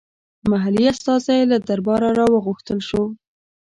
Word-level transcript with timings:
محلي 0.51 0.85
استازی 0.93 1.39
له 1.51 1.57
درباره 1.69 2.07
راوغوښتل 2.19 2.79
شو. 2.89 3.03